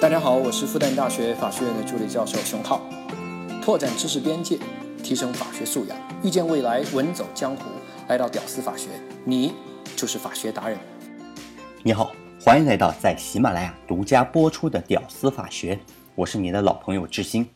[0.00, 2.88] 大家好，我是复旦大学法学院的助理教授熊浩。
[3.60, 4.56] 拓展知识边界，
[5.02, 7.64] 提升法学素养，遇见未来，稳走江湖。
[8.06, 8.90] 来到屌丝法学，
[9.24, 9.52] 你
[9.96, 10.78] 就是法学达人。
[11.82, 15.74] 你好，欢迎来到在喜马拉雅独家播出的《屌丝法学》，
[16.14, 17.50] 我是你的老朋友志新。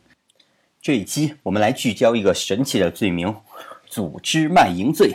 [0.81, 3.33] 这一期我们来聚焦一个神奇的罪名——
[3.87, 5.13] 组织卖淫罪。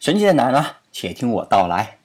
[0.00, 0.64] 神奇在哪呢？
[0.90, 1.98] 且听我道来。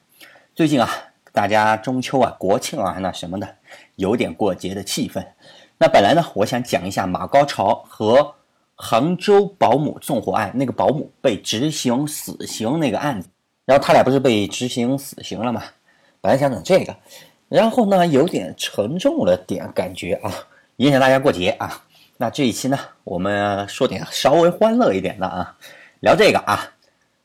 [0.53, 0.89] 最近啊，
[1.31, 3.55] 大家中秋啊、国庆啊那什么的。
[3.95, 5.25] 有点过节的气氛。
[5.77, 8.35] 那本来呢，我想讲一下马高潮和
[8.75, 13.27] 杭州保姆纵火案，那个保姆被执行死刑那个案子。
[13.65, 15.63] 然后他俩不是被执行死刑了吗？
[16.19, 16.95] 本来想讲这个，
[17.47, 20.31] 然后呢，有点沉重了点感觉啊，
[20.77, 21.83] 影响大家过节啊。
[22.17, 25.57] 那这一期呢，我们说点稍微欢乐一点的啊，
[26.01, 26.71] 聊这个啊。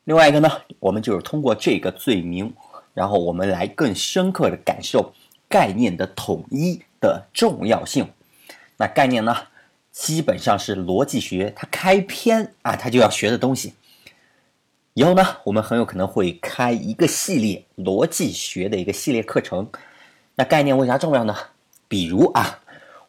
[0.05, 2.51] 另外一个呢，我们就是通过这个罪名，
[2.93, 5.13] 然后我们来更深刻的感受。
[5.49, 8.09] 概念的统一的重要性，
[8.77, 9.35] 那概念呢，
[9.91, 13.73] 基本上是逻辑学它开篇啊，它就要学的东西。
[14.93, 19.69] 以后呢，我们很有可能会开一个系列逻辑学的一个系列课程。
[20.35, 21.35] 那概念为啥重要呢？
[21.87, 22.59] 比如啊，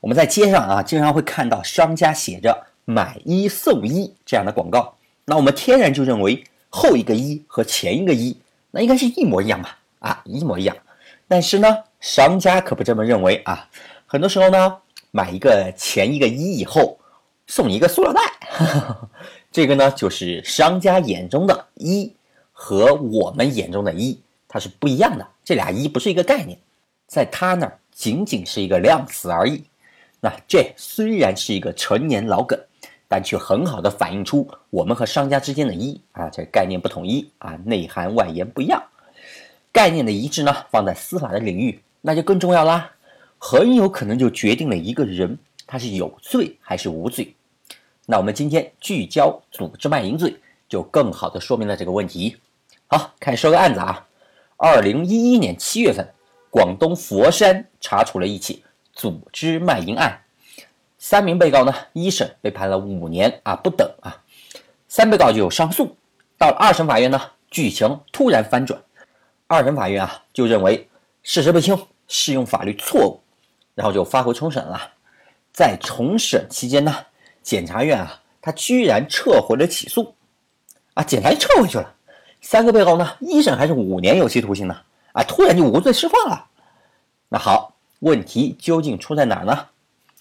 [0.00, 8.36] 我们在街上啊，经常会看到商家写着“买一送一”这样的广告，那我们天然就认为后一个一和前一个一，
[8.70, 9.78] 那应该是一模一样吧？
[9.98, 10.76] 啊，一模一样。
[11.26, 11.84] 但是呢？
[12.00, 13.68] 商家可不这么认为啊！
[14.06, 14.76] 很多时候呢，
[15.10, 16.98] 买一个前一个一以后，
[17.46, 18.20] 送你一个塑料袋，
[19.50, 22.12] 这个呢就是商家眼中的一
[22.52, 25.26] 和我们眼中的一，它是不一样的。
[25.44, 26.58] 这俩一不是一个概念，
[27.06, 29.64] 在他那儿仅仅是一个量词而已。
[30.20, 32.58] 那这虽然是一个陈年老梗，
[33.08, 38.82] 但却很好的反映出我们和商家之间的一啊，这概念不统一啊，内涵外延不一样。
[39.72, 41.78] 概念的一致呢，放在司法的领域。
[42.00, 42.92] 那就更重要啦，
[43.38, 47.34] 很有可能就决定了一个人他是有罪还是无罪。
[48.06, 50.36] 那我们今天聚焦组织卖淫罪，
[50.68, 52.36] 就更好的说明了这个问题。
[52.86, 54.06] 好，开始说个案子啊。
[54.56, 56.08] 二零一一年七月份，
[56.50, 60.22] 广东佛山查处了一起组织卖淫案，
[60.98, 64.22] 三名被告呢，一审被判了五年啊不等啊，
[64.88, 65.96] 三被告就有上诉，
[66.38, 68.80] 到了二审法院呢，剧情突然翻转，
[69.46, 70.88] 二审法院啊就认为。
[71.30, 73.20] 事实不清，适用法律错误，
[73.74, 74.94] 然后就发回重审了。
[75.52, 77.04] 在重审期间呢，
[77.42, 80.14] 检察院啊，他居然撤回了起诉，
[80.94, 81.94] 啊，检察院撤回去了。
[82.40, 84.80] 三个被告呢，一审还是五年有期徒刑呢，
[85.12, 86.46] 啊，突然就无罪释放了。
[87.28, 89.66] 那好，问题究竟出在哪儿呢？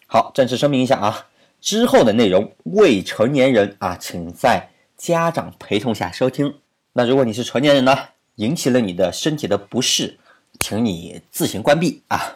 [0.08, 1.28] 好，正式声明一下啊，
[1.62, 6.56] 之后的内容未成年人啊，请在家长陪同下收听。
[6.92, 7.98] 那如果你是成年人呢，
[8.36, 10.20] 引起了你的身体的不适。
[10.60, 12.36] 请你自行关闭啊！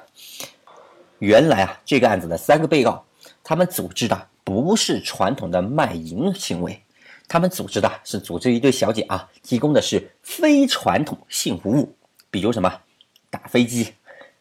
[1.20, 3.06] 原来啊，这个案子的三个被告，
[3.44, 6.82] 他们组织的不是传统的卖淫行为，
[7.28, 11.96] 他们组织的是组织一对小姐啊，提供的是非传统性服务，
[12.30, 12.82] 比如什么
[13.30, 13.94] 打飞机、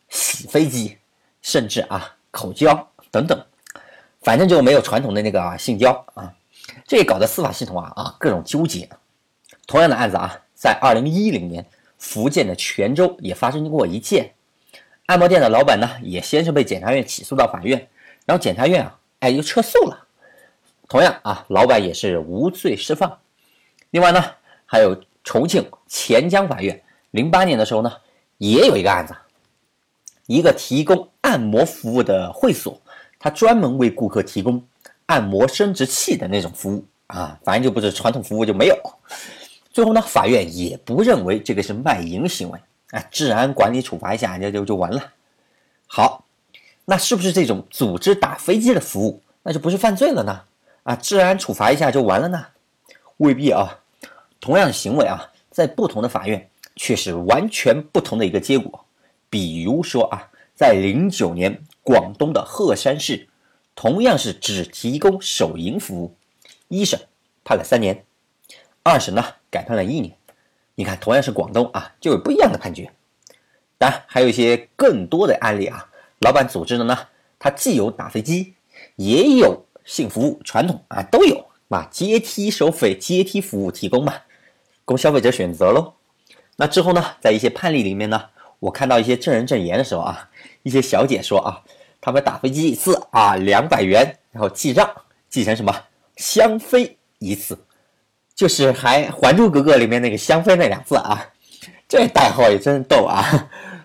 [0.09, 0.99] 洗飞机，
[1.43, 3.45] 甚至啊口交等等，
[4.23, 6.33] 反正就没有传统的那个性交啊。
[6.87, 8.89] 这搞得司法系统啊啊各种纠结。
[9.67, 11.67] 同样的案子啊，在二零一零年。
[12.01, 14.33] 福建的泉州也发生过一件，
[15.07, 17.89] 按摩店的老板呢，也先是被检察院起诉到法院，
[18.25, 20.07] 然后检察院啊，哎又撤诉了。
[20.89, 23.19] 同样啊，老板也是无罪释放。
[23.91, 24.25] 另外呢，
[24.67, 27.93] 还有重庆钱江法院，零八年的时候呢，
[28.39, 29.15] 也有一个案子，
[30.27, 32.81] 一个提供按摩服务的会所，
[33.19, 34.67] 他专门为顾客提供
[35.07, 38.77] 按摩生殖器的那种服务啊，反正就不是传统服务就没有。
[39.73, 42.59] 最后呢，法院也不认为这个是卖淫行为，
[42.91, 45.13] 啊，治安管理处罚一下，就就就完了。
[45.87, 46.25] 好，
[46.85, 50.43] 那是不是这种组织打飞机的服务，那就不是犯罪了呢？
[50.83, 52.47] 啊，治安处罚一下就完了呢？
[53.19, 53.79] 未必啊。
[54.41, 58.85] 同样的行为啊，在不同的法院却是完全不同的一个结果。
[59.29, 63.29] 比如说啊，在零九年，广东的鹤山市，
[63.75, 66.17] 同样是只提供手淫服务，
[66.69, 66.99] 一审
[67.45, 68.05] 判了三年。
[68.83, 70.17] 二审呢改判了一年，
[70.75, 72.91] 你看同样是广东啊，就有不一样的判决。
[73.77, 77.09] 当然还有一些更多的案例啊，老板组织的呢，
[77.39, 78.55] 他既有打飞机，
[78.97, 84.15] 也有性服务，传统啊都有啊，阶梯收费、阶梯服务提供嘛，
[84.85, 85.95] 供消费者选择喽。
[86.57, 88.23] 那之后呢，在一些判例里面呢，
[88.59, 90.31] 我看到一些证人证言的时候啊，
[90.63, 91.65] 一些小姐说啊，
[92.01, 94.91] 他们打飞机一次啊两百元，然后记账
[95.31, 95.75] 记成什么
[96.17, 97.59] 香妃一次。
[98.41, 101.23] 就是还《还珠格格》里面那个香妃那俩字啊，
[101.87, 103.23] 这代号也真逗啊！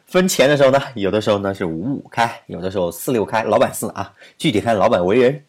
[0.05, 5.43] 分钱的时候呢，有的时候呢是五五开，有的时候四六开，老板四啊，具体看老板为人。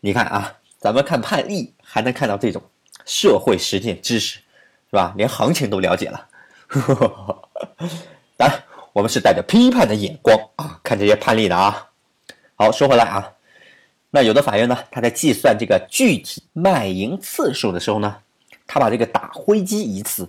[0.00, 2.60] 你看啊，咱们看判例还能看到这种
[3.06, 4.42] 社会实践知识，是
[4.90, 5.14] 吧？
[5.16, 6.28] 连行情都了解了。
[8.36, 8.62] 当然，
[8.92, 11.86] 我们是带着批判的眼光啊看这些判例的啊。
[12.56, 13.32] 好，说回来啊，
[14.10, 18.14] 那有的法院呢，他在计算这个具体卖淫次数的时候呢，
[18.74, 20.28] 他把这个打灰机一次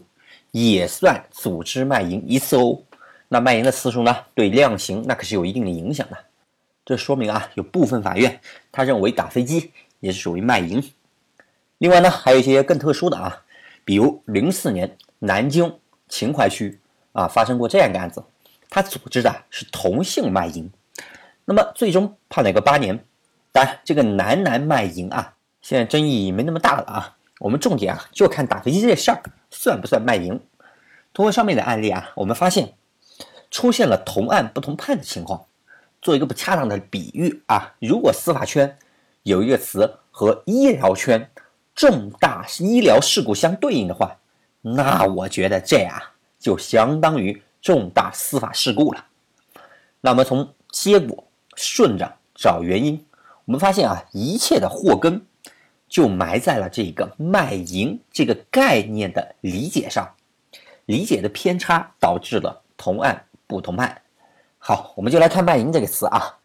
[0.51, 2.79] 也算组织卖淫一次哦。
[3.27, 6.17] 那卖淫的次数呢，对量刑那可是有一定的影响的。
[6.85, 8.39] 这说明啊，有部分法院
[8.71, 10.91] 他认为打飞机也是属于卖淫。
[11.79, 13.35] 另外呢，还有一些更特殊的啊，
[13.83, 16.79] 比如零四年南京秦淮区
[17.13, 18.23] 啊发生过这样的案子，
[18.69, 20.69] 他组织的是同性卖淫，
[21.45, 23.03] 那么最终判了一个八年。
[23.51, 25.33] 当然，这个男男卖淫啊，
[25.63, 27.17] 现在争议没那么大了啊。
[27.39, 29.21] 我们重点啊，就看打飞机这事儿
[29.51, 30.39] 算不算卖淫。
[31.13, 32.73] 通过上面的案例啊，我们发现。
[33.51, 35.45] 出现了同案不同判的情况，
[36.01, 38.77] 做一个不恰当的比喻啊，如果司法圈
[39.23, 41.29] 有一个词和医疗圈
[41.73, 44.17] 重大医疗事故相对应的话，
[44.59, 49.05] 那我觉得这啊就相当于重大司法事故了。
[50.01, 51.23] 那么从结果
[51.55, 53.05] 顺着找原因，
[53.45, 55.25] 我们发现啊，一切的祸根
[55.95, 60.13] 就埋在了这个卖淫这个概念的理解上，
[60.87, 63.25] 理解的偏差导致了同案。
[63.47, 64.01] 不同判，
[64.57, 66.39] 好，我们就来看“卖淫”这个词啊。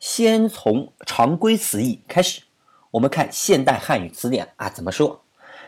[0.00, 2.42] 先从常规词义开始，
[2.90, 5.22] 我们看现代汉语词典啊怎么说。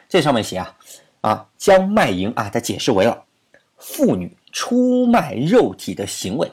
[0.08, 0.76] 这上面写啊
[1.20, 3.24] 啊，将卖淫啊，它解释为了
[3.76, 6.50] 妇女出卖肉体的行为，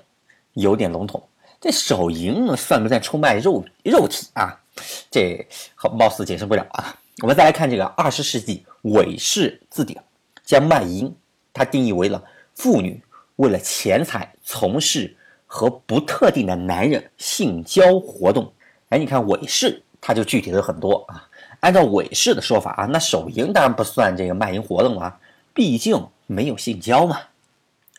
[0.54, 1.28] 有点笼统。
[1.60, 4.62] 这手淫算不算出卖肉肉体啊？
[5.10, 6.96] 这好，貌似解释不了啊。
[7.22, 10.04] 我们再来看这个二十世纪韦氏字典，
[10.44, 11.16] 将卖淫
[11.54, 12.24] 它定义为了
[12.54, 13.02] 妇女。
[13.38, 15.14] 为了钱财从事
[15.46, 18.54] 和不特定的男人性交活动，
[18.88, 21.28] 哎，你看韦氏它就具体了很多啊。
[21.60, 25.20] 按照韦氏的说法啊，那手淫当然不算这个卖淫活动啊，
[25.54, 27.20] 毕竟没有性交嘛。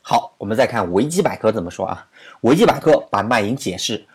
[0.00, 2.08] 好，我们再看维基百科怎么说啊？
[2.40, 4.06] 维基百科把卖淫解释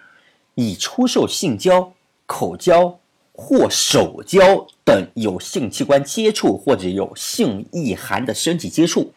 [0.55, 1.93] 以出售性交、
[2.31, 2.97] 口交
[3.33, 9.11] 或手交等有性器官接触或者有性意涵的身体接触，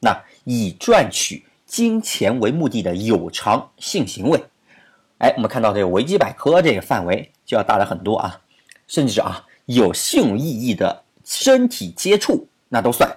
[0.00, 0.18] 那。
[0.50, 4.42] 以赚取金钱为目的的有偿性行为，
[5.18, 8.40] 哎，我们看到这个维基百科这个范围就要大了很多啊，
[8.86, 13.14] 甚至啊有性意义的身体接触那都算，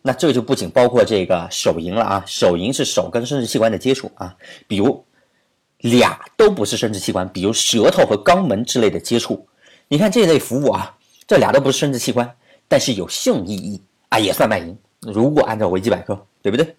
[0.00, 4.34] 那这就不仅包括这个手淫了啊，手淫是手跟生殖器官的接触啊，
[4.66, 5.04] 比如
[5.82, 9.46] 俩都不是生殖器官，比如舌头和肛门之类的接触，
[9.88, 10.96] 你看这类服务啊，
[11.26, 12.34] 这俩都不是生殖器官，
[12.66, 14.76] 但是有性意义啊，也算卖淫。
[15.00, 16.26] 如果按照维基百科。
[16.42, 16.74] 对不对？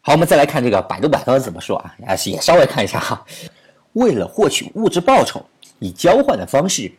[0.00, 1.94] 好，我们再来看这个百度百科怎么说啊？
[2.00, 3.24] 也也稍微看一下哈。
[3.92, 5.46] 为了获取物质报酬，
[5.78, 6.90] 以交换的方式，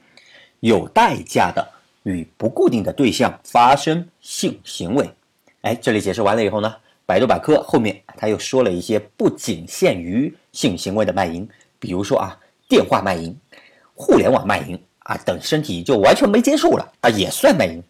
[0.62, 1.68] 有代价的
[2.04, 5.12] 与不固定的对象发生性行为。
[5.64, 6.74] 哎，这里解释完了以后呢，
[7.12, 11.46] 百度百科后面他又说了一些不仅限于性行为的卖淫，
[11.78, 13.38] 比如说啊，电话卖淫、
[13.94, 17.84] 互联网卖淫啊等，身体就完全没接触了啊，也算卖淫。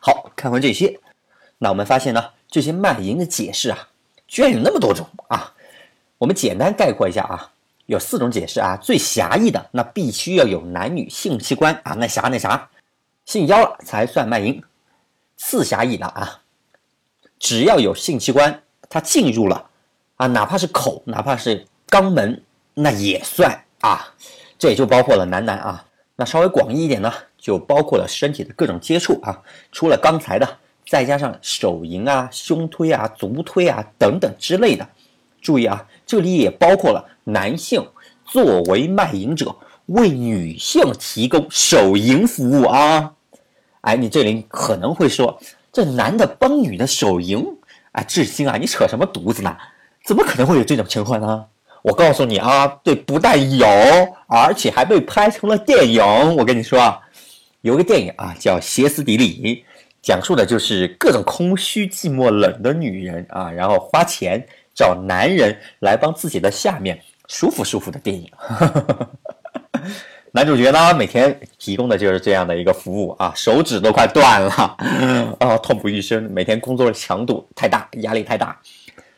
[0.00, 0.98] 好看完这些，
[1.56, 2.24] 那我们发现呢？
[2.48, 3.78] 这些卖淫的解释啊，
[4.26, 5.54] 居然有那么多种啊！
[6.18, 7.52] 我们简单概括一下啊，
[7.86, 8.76] 有四种解释啊。
[8.82, 12.68] 最狭义的，那必须要有男女性器官啊，那啥那啥，
[13.24, 14.60] 性交了才算卖淫。
[15.36, 16.40] 次狭义的啊，
[17.38, 19.68] 只要有性器官，它进入了
[20.16, 22.42] 啊，哪怕是口，哪怕是肛门，
[22.74, 24.14] 那也算啊。
[24.58, 25.84] 这也就包括了男男啊。
[26.16, 29.40] 那稍微广义一点呢，就包括了身体的各种接触啊，
[29.72, 30.58] 除了刚才的。
[30.90, 34.88] 再加上手淫啊、胸推啊、足推啊等等之类的，
[35.42, 37.86] 注意啊，这里也包括了男性
[38.24, 39.54] 作为卖淫者
[39.84, 43.12] 为女性提供手淫服务啊。
[43.82, 45.38] 哎，你这里可能会说，
[45.72, 47.44] 这男的帮女的手淫，
[47.92, 49.56] 哎，志新啊，你扯什么犊子呢？
[50.04, 51.44] 怎么可能会有这种情况呢？
[51.82, 53.66] 我告诉你啊，对，不但有，
[54.26, 56.02] 而且还被拍成了电影。
[56.36, 56.98] 我跟你说啊，
[57.60, 59.64] 有个电影啊，叫《歇斯底里》。
[60.00, 64.44] 讲述的就是各种空虚、寂寞、冷的女人啊，然后花钱
[64.74, 68.30] 找男人来帮自己的下面舒服舒服的电影。
[70.32, 74.50] 男主角呢，每天提供的就是这样的一个服务啊，手指都快断了
[75.40, 76.22] 啊，痛不欲生。
[76.32, 78.58] 每天工作的强度太大，压力太大。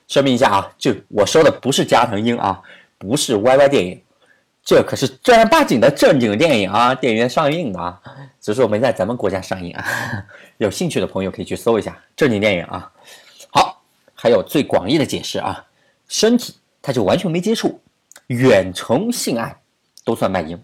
[0.06, 2.60] 说明一下啊，就我说的不是加藤鹰啊，
[2.98, 4.00] 不是 YY 电影。
[4.62, 8.00] 这可是正儿八经的正经电影啊，电影院上映的啊，
[8.40, 9.84] 只是我没在咱们国家上映啊。
[10.58, 12.90] 有兴趣的朋友可以去搜一下正经电影啊。
[13.50, 13.82] 好，
[14.14, 15.64] 还有最广义的解释啊，
[16.08, 17.80] 身体他就完全没接触，
[18.28, 19.56] 远程性爱
[20.04, 20.56] 都算卖淫。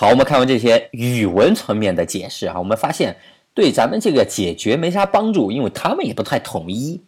[0.00, 3.16] 好，我们看完这些语文层面的解释啊，我们发现
[3.52, 7.02] 对咱们这个解决没啥帮助，因为他们也不太统一，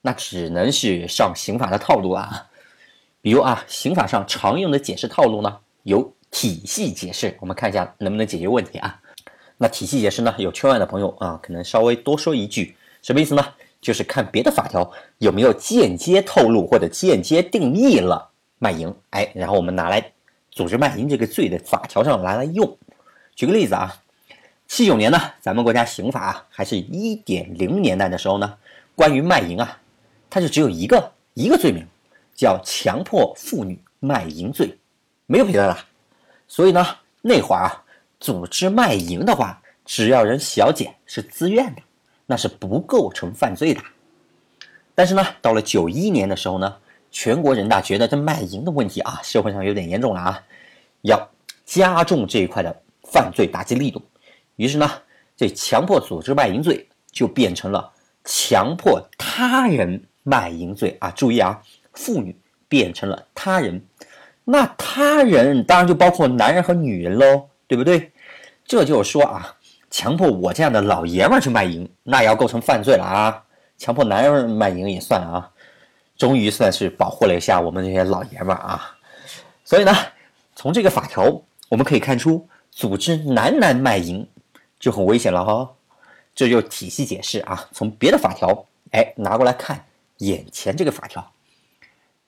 [0.00, 2.48] 那只能是上刑法的套路啊。
[3.20, 9.00] 比如啊，刑法上常用的解释套路呢，有体系解释，我们看一下能不能解决问题啊。
[9.56, 13.46] 那体系解释呢，有圈外的朋友啊，可能稍微多说一句，什么意思呢？
[13.80, 20.11] 就是看别的法条有没有间接透露或者间接定义了卖淫，哎，然后我们拿来
[20.52, 22.78] 组织卖淫这个罪的法条上拿来用。
[23.34, 24.00] 举个例子啊，
[24.68, 28.56] 七九年呢，咱们国家刑法啊还是一点零年代的时候呢，
[28.94, 29.80] 关于卖淫啊，
[30.30, 31.84] 它就只有一个一个罪名，
[32.32, 34.78] 叫强迫妇女卖淫罪，
[35.26, 35.76] 没有别的了。
[36.46, 36.86] 所以呢，
[37.20, 37.82] 那会儿啊。
[38.20, 41.82] 组织卖淫的话，只要人小姐是自愿的，
[42.24, 43.82] 那是不构成犯罪的。
[44.94, 46.76] 但是呢，到了九一年的时候呢，
[47.12, 50.42] 全国人大觉得这卖淫的问题啊，社会上有点严重了啊，
[51.02, 51.28] 要
[51.64, 54.02] 加重这一块的犯罪打击力度。
[54.56, 54.90] 于是呢，
[55.36, 57.88] 这强迫组织卖淫罪就变成了
[58.24, 61.12] 强迫他人卖淫罪啊。
[61.12, 62.36] 注意啊，妇女
[62.68, 63.80] 变成了他人，
[64.44, 67.48] 那他人当然就包括男人和女人喽。
[67.68, 68.12] 对不对？
[68.66, 69.56] 这就是说啊，
[69.90, 73.42] 强迫我这样的老爷们儿去卖淫，那也要构成犯罪了啊。
[73.78, 75.50] 强迫男人卖淫也算了啊。
[76.22, 78.96] 终于算是保护了一下我们这些老爷们儿啊。
[79.64, 79.92] 所以呢，
[80.54, 84.24] 从这个法条我们可以看出，组织男男卖淫
[84.78, 85.68] 就很危险了哈。
[86.32, 89.84] 这就体系解释啊，从别的法条哎拿过来看
[90.18, 91.28] 眼前这个法条，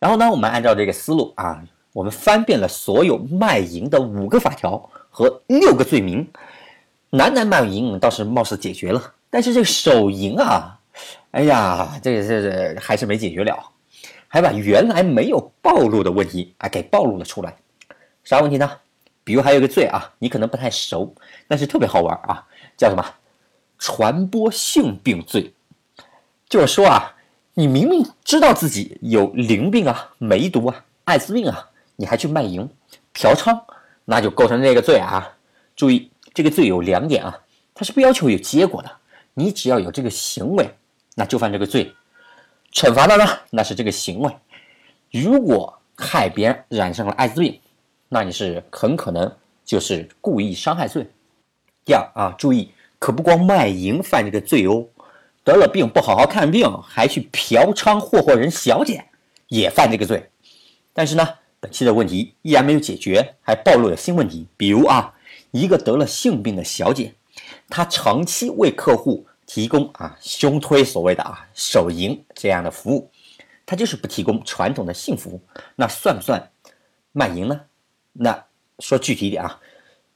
[0.01, 1.63] 然后呢，我们按照这个思路啊。
[1.93, 6.29] 我们翻遍了所有卖淫的五个法条和六个罪名，
[7.11, 10.77] 男男卖淫倒是貌似解决了，但是这个手淫啊，
[11.31, 13.71] 哎呀，这个这个还是没解决了，
[14.35, 17.55] 还把原来没有暴露的问题啊给暴露了出来。
[18.25, 18.69] 啥问题呢？
[19.23, 21.15] 比如还有个罪啊，你可能不太熟，
[21.47, 22.45] 但是特别好玩啊，
[22.77, 23.15] 叫什么？
[23.79, 25.55] 传播性病罪。
[26.49, 27.15] 就是说啊，
[27.53, 31.71] 你明明知道自己有淋病啊、梅毒啊、艾滋病啊。
[31.95, 32.69] 你还去卖淫、
[33.13, 33.57] 嫖娼，
[34.05, 35.33] 那就构成这个罪啊！
[35.77, 37.39] 注意，这个罪有两点啊，
[37.73, 38.91] 它是不要求有结果的，
[39.35, 40.69] 你只要有这个行为，
[41.15, 41.95] 那就犯这个罪。
[42.75, 44.31] 惩罚的呢，那是这个行为。
[45.11, 47.61] 如果害别人染上了艾滋病，
[48.09, 49.33] 那你是很可能
[49.65, 51.07] 就是故意伤害罪。
[51.85, 54.85] 第二啊，注意，可不光卖淫犯这个罪哦，
[55.45, 59.05] 得了病不好好看病，还去嫖娼霍霍人小姐，
[59.47, 60.29] 也犯这个罪。
[60.93, 61.27] 但是呢。
[61.61, 64.47] 本期的问题依然没有解决，还暴露了新问题。
[64.55, 65.15] 比如啊，
[65.51, 67.15] 一个得了性病的小姐，
[67.71, 73.09] 她长期为客户提供啊胸推所谓的啊手淫这样的服务，
[73.65, 75.41] 她就是不提供传统的性服务，
[75.77, 76.51] 那算不算
[77.13, 77.61] 卖淫呢？
[78.13, 78.45] 那
[78.81, 79.61] 说具体一点啊，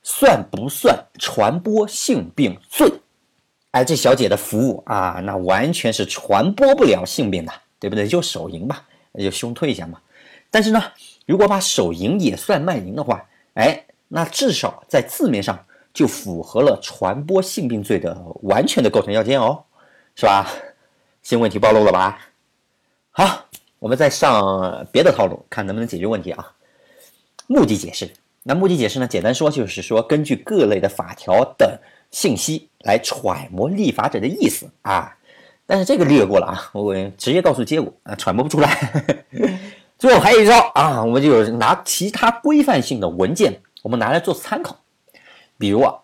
[0.03, 2.93] 算不算传播性病罪？
[3.71, 8.09] 哎，这小姐的服务啊，那完全是传播不了性病的，对不对？
[8.09, 10.01] 就手淫吧，就胸推一下嘛。
[10.51, 10.83] 但是呢？
[11.27, 19.65] 如果把手淫也算卖淫的话，哎，那至少在字面上就符合了传播性病罪的完全的构成要件哦，
[20.15, 20.47] 是吧？
[21.23, 22.19] 新问题暴露了吧？
[23.11, 23.47] 好，
[23.79, 26.53] 我们再上别的套路，看能不能解决问题啊？
[27.47, 28.11] 目的解释，
[28.45, 29.07] 那目的解释呢？
[29.07, 31.79] 简单说就是说，根据各类的法条等
[32.11, 35.17] 信息来揣摩立法者的意思啊。
[35.67, 39.15] 但是这个略过了啊，我直接告诉结果啊，揣摩不出来。
[39.99, 44.79] 最后还有一招啊，我们就拿其他规范性的文件，我们拿来做参考。
[45.59, 45.95] 比如啊，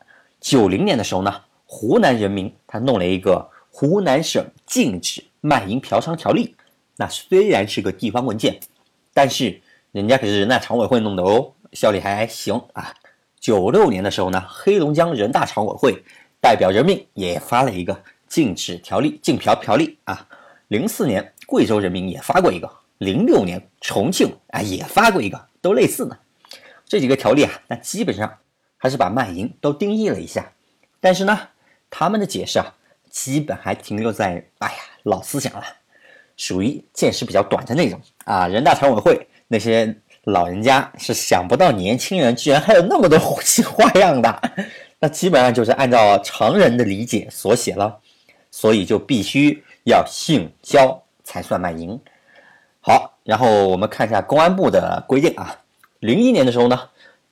[0.41, 6.49] 九零年的时候呢，湖南人民他弄了一个《湖南省禁止卖淫嫖娼条例》，
[6.97, 8.59] 那虽然是个地方文件，
[9.13, 9.61] 但是
[9.93, 12.93] 人家可是人大常委会弄的哦，效力还行啊。
[13.39, 16.03] 九六年的时候呢，黑龙江人大常委会
[16.41, 20.27] 代表人民也发了一个禁止条例、禁嫖条例啊。
[20.69, 22.71] 零四年，贵州人民也发过一个。
[22.99, 26.19] 零六年，重庆啊也发过一个，都类似的
[26.87, 28.39] 这几个条例啊，那基本上
[28.85, 30.53] 还是把卖淫都定义了一下，
[31.01, 31.41] 但是呢，
[31.89, 32.75] 他们的解释啊，
[33.09, 34.75] 基本还停留在哎呀
[35.05, 35.65] 老思想了，
[36.37, 38.47] 属于见识比较短的那种啊。
[38.47, 44.43] 人大常委会那些老人家是想不到年轻人居然还有那么多新花样的，
[44.99, 47.99] 那基本上就是按照常人的理解所写了，
[48.51, 51.99] 所以就必须要性交才算卖淫。
[52.83, 55.59] 好，然后我们看一下公安部的规定啊。
[56.01, 56.79] 零一年的时候呢，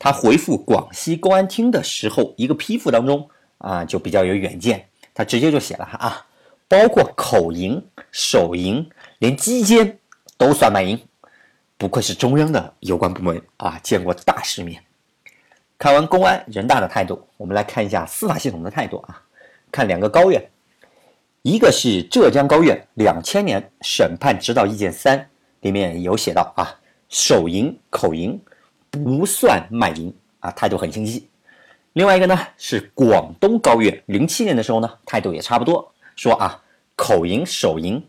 [0.05, 6.27] 他回复广西公安厅的时候，一个批复当中啊，就比较有远见，他直接就写了啊，
[6.67, 7.81] 包括口淫、
[8.11, 8.85] 手淫，
[9.21, 10.01] 连鸡奸
[10.37, 11.01] 都算卖淫。
[11.79, 14.83] 不愧是中央的有关部门啊，见过大世面。
[15.79, 19.23] 看完公安、人大的态度，我们来看一下司法系统的态度啊。
[19.71, 20.51] 看两个高院，
[21.43, 25.31] 一个是浙江高院两千年审判指导意见三
[25.61, 26.75] 里面有写到啊，
[27.09, 28.43] 手淫、口淫
[28.93, 31.27] 不算卖淫啊，态度很清晰。
[31.95, 36.63] 另外一个呢是广东高院零七年的时候呢，态度也差不多，说啊，
[36.95, 38.01] 口淫、手淫。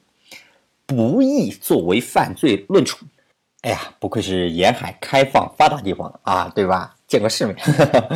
[0.86, 3.06] 不宜作为犯罪论处。
[3.62, 6.94] 哎呀，不愧是沿海开放发达地方啊，对吧？
[7.08, 7.56] 见过世面。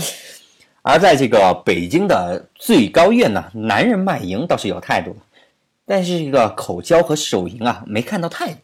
[0.83, 5.15] 而在这个北京的最高院呢，男人卖淫倒是有态度，
[5.85, 8.59] 但是这个口交和手淫啊，没看到态度。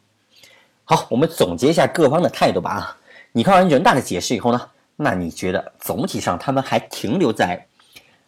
[0.83, 2.71] 好，我们总结一下各方的态度吧。
[2.71, 2.97] 啊，
[3.35, 7.65] 你看完人大的解释以后呢，那你觉得总体上他们还停留在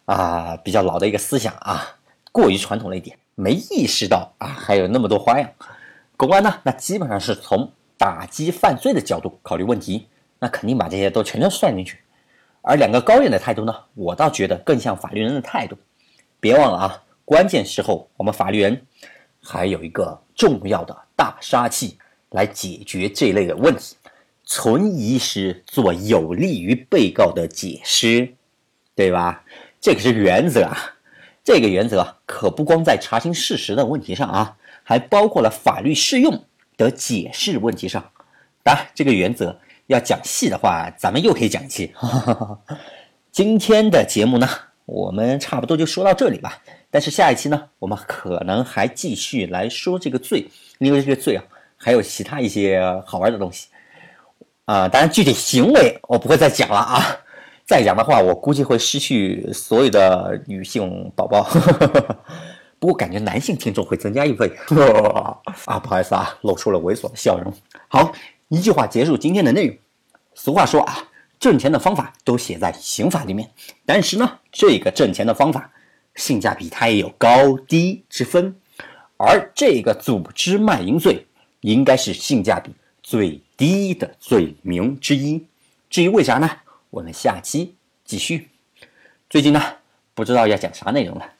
[0.04, 1.96] 啊比较老的一个思想啊，
[2.32, 3.16] 过于传统了一点。
[3.36, 5.48] 没意识到啊，还有那么多花样。
[6.16, 10.08] 公安呢，那基本上是从打击犯罪的角度考虑问题，
[10.40, 12.00] 那肯定把这些都全都算进去。
[12.62, 15.78] 而两个高院的态度呢，我倒觉得更像法律人的态度。
[16.40, 18.84] 别忘了啊，关键时候我们法律人
[19.40, 21.96] 还有一个重要的大杀器
[22.30, 23.94] 来解决这类的问题，
[24.46, 28.34] 存疑时做有利于被告的解释，
[28.94, 29.44] 对吧？
[29.80, 30.94] 这可是原则啊。
[31.44, 36.44] 这个原则可不光在查清事实的问题上啊，还包括了法律适用
[36.76, 38.10] 的解释问题上。
[38.64, 41.92] 当然，这个原则要讲细的话，咱们又可以讲一期。
[43.30, 44.48] 今天的节目呢，
[44.86, 46.60] 我们差不多就说到这里吧。
[46.90, 50.48] 但是下一期呢，我们可能还继续来说这个罪，
[50.78, 51.44] 因为这个罪啊，
[51.76, 53.68] 还有其他一些好玩的东西
[54.66, 54.86] 啊。
[54.88, 57.02] 当然，具体行为我不会再讲了啊。
[57.64, 61.42] 再讲的话，我估计会失去所有的女性宝宝。
[62.78, 64.46] 不过感觉男性听众会增加一倍
[65.64, 65.78] 啊！
[65.78, 67.52] 不好意思啊，露出了猥琐的笑容。
[67.88, 68.12] 好，
[68.48, 69.76] 一句话结束今天的内容。
[70.34, 71.08] 俗话说啊，
[71.40, 73.50] 挣钱的方法都写在刑法里面，
[73.86, 75.72] 但是呢，这个挣钱的方法
[76.14, 78.54] 性价比它也有高低之分，
[79.16, 81.26] 而这个组织卖淫罪
[81.62, 82.70] 应该是性价比
[83.02, 85.46] 最低的罪名之一。
[85.88, 86.50] 至于为啥呢？
[86.90, 88.48] 我们下期继续。
[89.28, 89.60] 最近呢，
[90.14, 91.32] 不知道要讲啥内容了。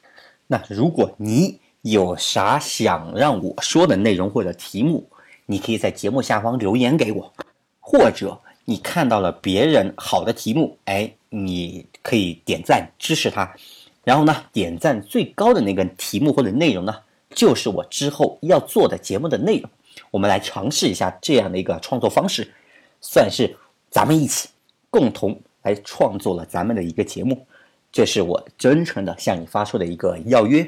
[0.47, 5.09] 那如果你有啥想让我说的内容或者题目，
[5.45, 7.33] 你可以在节目下方留言给我，
[7.79, 13.55] 或者你看到了别人好的题目，哎，你可以点赞支持他。
[14.03, 16.95] 然后呢，点赞最高的那个题目或者内容呢，
[17.29, 19.69] 就是我之后要做的节目的内容。
[20.17, 22.51] 我们来尝试一下这样的一个创作方式，
[22.99, 23.55] 算是
[23.91, 24.49] 咱们一起
[24.89, 25.39] 共同。
[25.63, 27.45] 来创作了咱们的一个节目，
[27.91, 30.65] 这是我真诚的向你发出的一个邀约。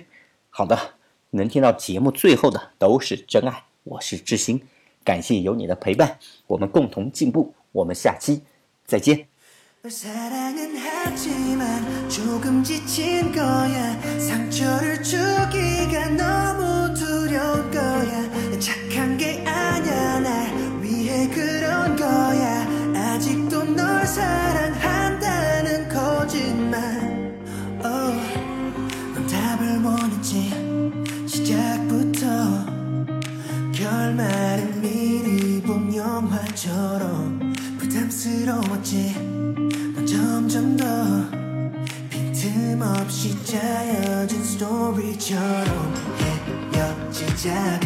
[0.50, 0.78] 好的，
[1.30, 4.62] 能听到节目最后的都是真爱，我是知心，
[5.06, 8.42] 感谢有你的陪伴，我们共同进步，我们下期
[8.86, 9.26] 再见。
[18.60, 22.68] 착한 게 아냐 나 위해 그런 거야.
[22.94, 27.00] 아직도 널 사랑한다는 거짓말.
[27.82, 28.20] Oh.
[29.16, 30.52] 넌 답을 원했지.
[31.26, 32.28] 시작부터
[33.74, 39.16] 결말은 미리 본 영화처럼 부담스러웠지.
[39.96, 40.86] 넌 점점 더
[42.10, 45.94] 빈틈없이 짜여진 스토리처럼
[46.74, 47.80] 헤어지자